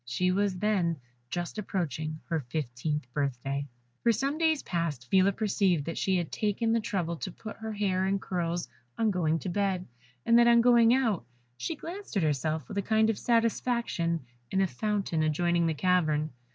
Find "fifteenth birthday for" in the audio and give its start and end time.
2.39-4.11